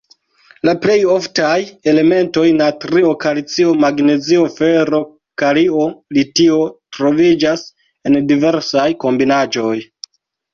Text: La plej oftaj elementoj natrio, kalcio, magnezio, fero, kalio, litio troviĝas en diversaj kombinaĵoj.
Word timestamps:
La 0.67 0.73
plej 0.83 0.93
oftaj 1.15 1.57
elementoj 1.91 2.45
natrio, 2.61 3.11
kalcio, 3.25 3.75
magnezio, 3.83 4.47
fero, 4.55 5.01
kalio, 5.43 5.85
litio 6.19 6.57
troviĝas 6.99 7.65
en 8.13 8.19
diversaj 8.35 8.89
kombinaĵoj. 9.07 9.77